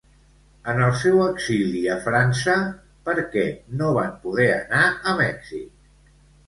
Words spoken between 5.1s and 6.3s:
a Mèxic?